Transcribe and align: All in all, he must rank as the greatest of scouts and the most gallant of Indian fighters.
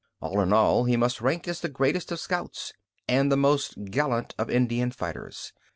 All 0.19 0.41
in 0.41 0.51
all, 0.51 0.85
he 0.85 0.97
must 0.97 1.21
rank 1.21 1.47
as 1.47 1.61
the 1.61 1.69
greatest 1.69 2.11
of 2.11 2.19
scouts 2.19 2.73
and 3.07 3.31
the 3.31 3.37
most 3.37 3.85
gallant 3.91 4.33
of 4.39 4.49
Indian 4.49 4.89
fighters. 4.89 5.53